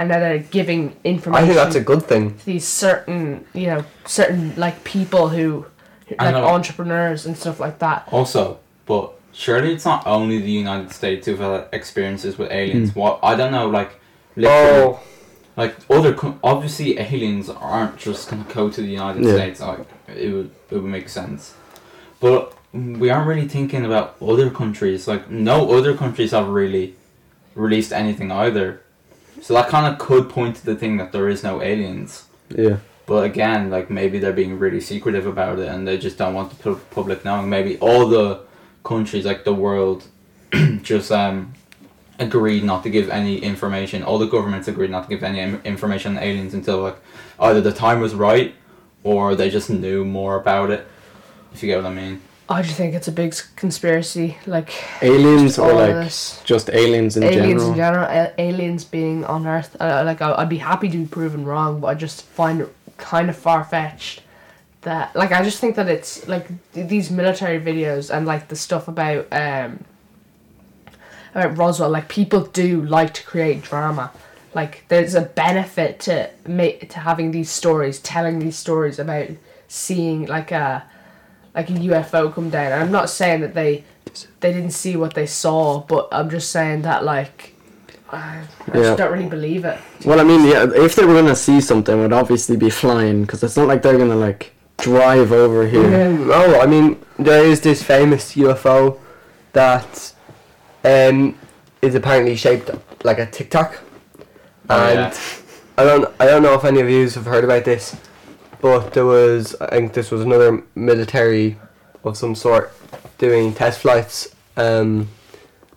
[0.00, 1.44] and now they're giving information.
[1.44, 2.36] I think that's a good thing.
[2.38, 5.66] to these certain you know certain like people who
[6.18, 6.44] like know.
[6.56, 11.38] entrepreneurs and stuff like that Also, but surely it's not only the United States who've
[11.38, 12.90] had experiences with aliens.
[12.90, 12.98] Hmm.
[13.00, 13.92] What I don't know, like
[14.36, 15.00] literally, Oh,
[15.56, 19.34] like other co- obviously aliens aren't just gonna go to the United Yeah.
[19.34, 19.60] States.
[19.60, 21.54] Like it would it would make sense,
[22.20, 25.06] but we aren't really thinking about other countries.
[25.12, 26.94] Like no other countries have really
[27.54, 28.80] released anything either.
[29.40, 32.24] So that kind of could point to the thing that there is no aliens.
[32.48, 32.78] Yeah.
[33.06, 36.56] But again, like maybe they're being really secretive about it, and they just don't want
[36.58, 37.48] the public knowing.
[37.48, 38.42] Maybe all the
[38.84, 40.04] countries, like the world,
[40.82, 41.54] just um
[42.18, 44.02] agreed not to give any information.
[44.02, 46.98] All the governments agreed not to give any information on aliens until like
[47.40, 48.54] either the time was right,
[49.02, 50.86] or they just knew more about it.
[51.52, 52.22] If you get what I mean.
[52.50, 56.10] I just think it's a big conspiracy like Aliens or like
[56.44, 57.68] just aliens in aliens general.
[57.70, 61.06] in general a- aliens being on earth uh, like I- i'd be happy to be
[61.06, 64.22] proven wrong but i just find it kind of far-fetched
[64.82, 68.56] that like i just think that it's like th- these military videos and like the
[68.56, 69.84] stuff about um
[71.34, 74.10] about roswell like people do like to create drama
[74.54, 79.28] like there's a benefit to make to having these stories telling these stories about
[79.68, 80.82] seeing like a
[81.54, 83.84] like a ufo come down and i'm not saying that they
[84.40, 87.54] they didn't see what they saw, but I'm just saying that like
[88.10, 88.42] I, I
[88.74, 88.82] Yeah.
[88.82, 89.78] just don't really believe it.
[90.04, 93.22] Well, I mean, yeah, if they were gonna see something, it would obviously be flying,
[93.22, 95.88] because it's not like they're gonna like drive over here.
[95.88, 96.08] yeah.
[96.10, 98.98] No, I mean there is this famous UFO
[99.52, 100.12] that
[100.84, 101.36] um
[101.82, 102.68] is apparently shaped
[103.04, 103.78] like a tic tac,
[104.68, 105.14] Oh, and yeah.
[105.78, 107.94] I don't I don't know if any of you have heard about this,
[108.60, 111.58] but there was I think this was another military
[112.04, 112.72] of some sort
[113.18, 115.08] doing test flights, um,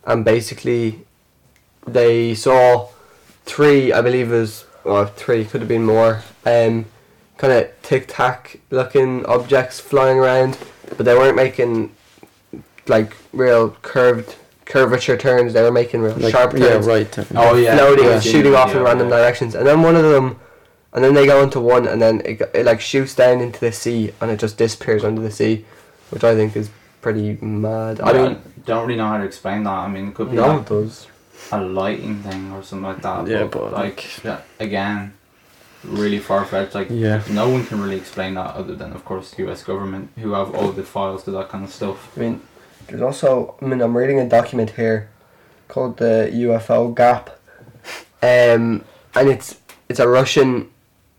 [0.05, 1.01] and basically
[1.85, 2.89] they saw
[3.45, 6.85] three I believe it was or three could have been more um
[7.37, 10.57] kind of tic tac looking objects flying around,
[10.97, 11.93] but they weren't making
[12.87, 15.53] like real curved curvature turns.
[15.53, 17.19] They were making real Like, sharp yeah, turns right.
[17.35, 17.75] Oh yeah.
[17.77, 19.17] floating I've and seen shooting the off in random yeah.
[19.17, 19.55] directions.
[19.55, 20.39] And then one of them,
[20.93, 23.71] and then they go into one, and then it, it like shoots down into the
[23.71, 25.65] sea, and it just disappears under the sea,
[26.11, 26.69] which I think is
[27.01, 27.99] pretty mad.
[28.01, 29.71] I I mean, don't, don't really know how to explain that.
[29.71, 31.07] I mean, it could be no like one does.
[31.51, 33.27] a lighting thing or something like that.
[33.27, 35.13] Yeah, but, but, like yeah, again,
[35.83, 36.75] really far fetched.
[36.75, 37.23] Like Yeah.
[37.29, 39.63] no one can really explain that other than of course the U.S.
[39.63, 42.15] government who have all the files to that kind of stuff.
[42.15, 42.41] I mean,
[42.87, 43.55] there's also.
[43.61, 45.09] I mean, I'm reading a document here
[45.67, 47.31] called the UFO Gap,
[48.21, 48.83] um,
[49.15, 49.57] and it's
[49.89, 50.69] it's a Russian,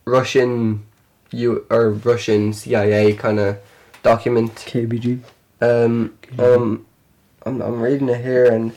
[0.04, 0.84] Russian,
[1.30, 3.58] U or Russian CIA kind of
[4.02, 4.54] document.
[4.54, 5.20] KBG.
[5.60, 6.86] Um, um,
[7.46, 8.72] I'm, I'm reading it here and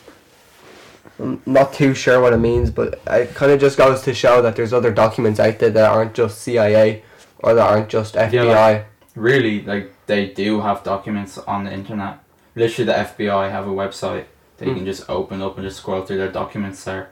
[1.20, 4.42] I'm not too sure what it means, but it kind of just goes to show
[4.42, 7.04] that there's other documents out there that aren't just CIA
[7.40, 8.46] or that aren't just FBI.
[8.74, 8.86] like-
[9.16, 12.20] Really, like they do have documents on the internet.
[12.56, 14.26] Literally, the FBI have a website
[14.58, 14.78] that you Hmm.
[14.80, 17.10] can just open up and just scroll through their documents there,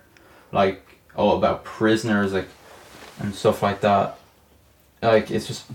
[0.52, 0.84] like
[1.16, 2.48] all about prisoners, like
[3.20, 4.18] and stuff like that.
[5.02, 5.66] Like it's just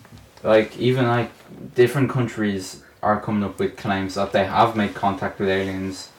[0.42, 1.30] like even like
[1.74, 6.10] different countries are coming up with claims that they have made contact with aliens,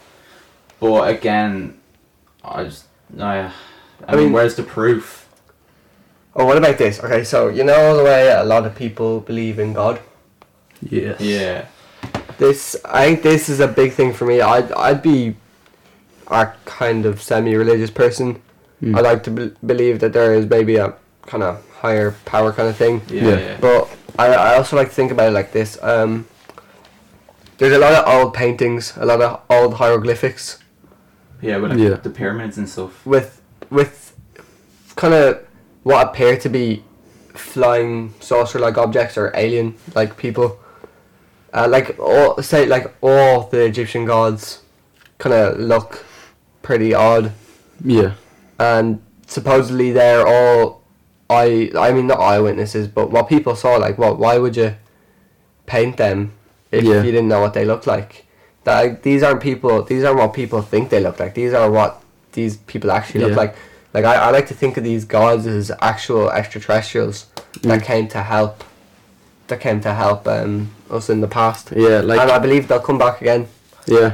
[0.79, 1.79] but again,
[2.43, 2.85] I just
[3.19, 3.51] I, I,
[4.07, 5.27] I mean, mean- where's the proof?
[6.33, 7.03] Oh, what about this?
[7.03, 9.99] Okay, so you know the way a lot of people believe in God.
[10.81, 11.19] Yes.
[11.19, 11.65] Yeah,
[12.37, 14.39] This, I think, this is a big thing for me.
[14.41, 15.35] I'd, I'd be
[16.27, 18.41] a kind of semi-religious person.
[18.81, 18.97] Mm.
[18.97, 22.69] I like to be- believe that there is maybe a kind of higher power kind
[22.69, 23.01] of thing.
[23.09, 23.39] yeah, Yeah.
[23.39, 23.57] yeah.
[23.59, 25.81] But I, I also like to think about it like this.
[25.81, 26.27] Um,
[27.57, 30.57] there's a lot of old paintings, a lot of old hieroglyphics
[31.41, 31.95] Yeah, with like Yeah.
[31.95, 33.05] the pyramids and stuff.
[33.05, 34.13] with with
[34.95, 35.39] kind of
[35.83, 36.83] what appear to be
[37.33, 40.59] flying saucer-like objects or alien-like people.
[41.53, 44.61] Uh, like all say like all the Egyptian gods
[45.17, 46.05] kind of look
[46.61, 47.31] pretty odd,
[47.83, 48.11] Yeah.
[48.59, 50.80] and supposedly they're all
[51.31, 53.77] I I mean not eyewitnesses, but what people saw.
[53.77, 54.13] Like, what?
[54.19, 54.75] Why would you
[55.65, 56.31] paint them
[56.71, 57.01] if Yeah.
[57.03, 58.25] you didn't know what they looked like?
[58.65, 59.83] That like, these aren't people.
[59.83, 61.33] These aren't what people think they look like.
[61.33, 62.01] These are what
[62.33, 63.55] these people actually look like.
[63.93, 67.25] Like I, I like to think of these gods as actual extraterrestrials
[67.63, 67.85] that Mm.
[67.91, 68.63] came to help.
[69.47, 71.99] That came to help um, us in the past, Yeah.
[72.01, 72.19] Like.
[72.21, 73.47] and I believe they'll come back again.
[73.85, 74.13] Yeah,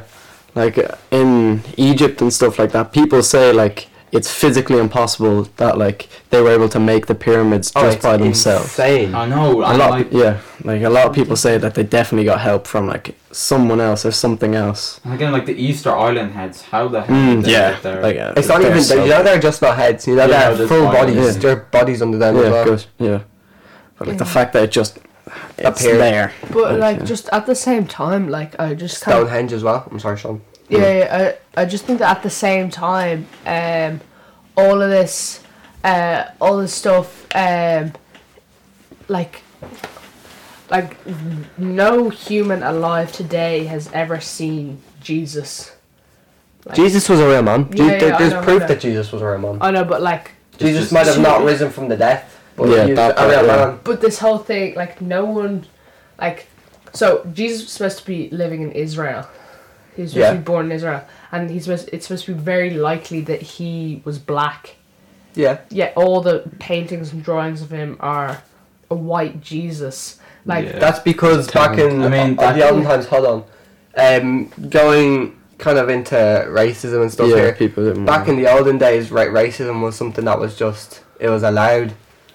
[0.56, 5.78] like uh, in Egypt and stuff like that, people say like it's physically impossible that
[5.78, 8.66] like they were able to make the pyramids just Oh, it's by themselves.
[8.66, 9.14] Insane.
[9.14, 9.62] I know.
[9.62, 12.40] A I lot, like, yeah, like a lot of people say that they definitely got
[12.40, 15.02] help from like someone else or something else.
[15.04, 16.62] and again, like the Easter Island heads.
[16.62, 18.82] How the hell Mm, did they yeah, like uh, It's not even.
[18.82, 20.08] so- you know, they're just not heads.
[20.08, 21.16] You know, Yeah, they no, have full bodies.
[21.18, 21.36] bodies.
[21.36, 21.42] Yeah.
[21.42, 22.62] There are bodies under them as yeah, well.
[22.62, 23.20] of course, yeah.
[23.98, 25.00] But like the fact that it just
[25.58, 26.00] it's Appeared.
[26.00, 26.34] there.
[26.54, 27.06] But like yeah.
[27.06, 29.86] just at the same time, like I just kind of Stonehenge as well.
[29.92, 30.42] I'm sorry, Sean.
[30.70, 34.02] Yeah, yeah I, I just think that at the same time, um,
[34.56, 35.44] all of this,
[35.84, 37.94] uh, all this stuff, um,
[39.08, 39.42] like,
[40.70, 40.98] like
[41.58, 45.76] no human alive today has ever seen Jesus.
[46.66, 47.72] Like- Jesus was a real man.
[47.72, 49.58] Je- Yeah, yeah, there- there's know, proof that Jesus was a real man.
[49.62, 52.94] I know, but like, Jesus just- might have not risen from the death, but Yeah,
[52.96, 53.56] that a part, real yeah.
[53.66, 53.80] man.
[53.84, 55.66] but this whole thing, like, no one,
[56.20, 56.48] like,
[56.94, 59.28] so Jesus was supposed to be living in Israel.
[59.98, 60.32] He was supposed Yeah.
[60.34, 61.02] to be born in Israel,
[61.34, 64.76] and he's supposed, it's supposed to be very likely that he was black.
[65.36, 65.58] Yeah.
[65.70, 68.42] Yet all the paintings and drawings of him are
[68.90, 70.20] a white Jesus.
[70.46, 70.80] Like, Yeah.
[70.80, 73.44] That's because back in I mean, the olden times, hold on,
[73.98, 77.54] um, going kind of into racism and stuff yeah, here.
[77.54, 81.30] people didn't Back in the olden days, right, racism was something that was just it
[81.30, 81.94] was allowed,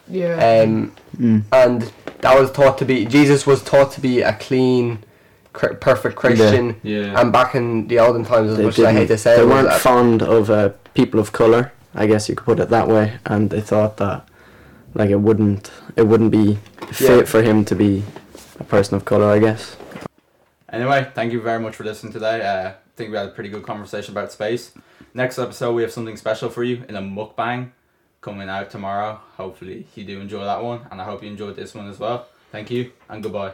[0.09, 0.62] yeah.
[0.64, 1.42] um, Mm.
[1.53, 5.05] and that was thought to be Jesus was taught to be a clean, cr-
[5.53, 6.81] perfect Christian.
[6.83, 7.21] yeah.
[7.21, 9.43] And back in the olden times, as They, much as I hate to say they
[9.43, 11.73] it, weren't that- fond of uh, people of color.
[11.95, 14.27] I guess you could put it that way, and they thought that
[14.95, 16.59] like it wouldn't it wouldn't be
[16.91, 17.25] fit Yeah.
[17.25, 18.03] for him to be
[18.59, 19.27] a person of color.
[19.31, 19.77] I guess.
[20.73, 22.41] Anyway, thank you very much for listening today.
[22.41, 24.73] Uh, I think we had a pretty good conversation about space.
[25.12, 27.73] Next episode, we have something special for you in a mukbang
[28.23, 29.21] coming out tomorrow.
[29.37, 32.27] Hopefully, you do enjoy that one, and I hope you enjoyed this one as well.
[32.53, 33.53] Thank you, and goodbye.